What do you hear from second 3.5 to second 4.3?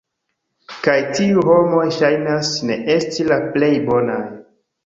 plej bonaj